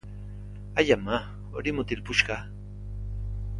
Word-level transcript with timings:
Ai 0.79 0.87
ama, 0.95 1.19
hori 1.57 1.71
mutil 1.79 2.03
puska! 2.07 2.41